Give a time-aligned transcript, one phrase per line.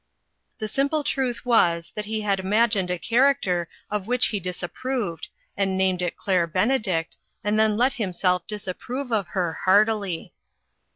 [0.57, 5.77] The simple truth was, that he had imagined a character of which he disapproved, and
[5.77, 10.33] named it Cluire Benedict, and then let himself dis approve of her heartily.